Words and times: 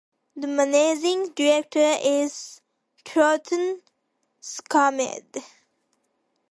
The 0.35 0.47
managing 0.47 1.29
director 1.33 1.97
is 2.01 2.59
Thorsten 3.05 3.83
Schmidt. 4.41 5.37